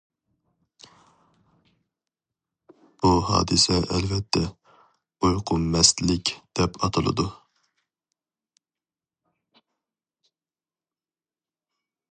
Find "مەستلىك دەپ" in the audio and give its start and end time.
5.75-6.81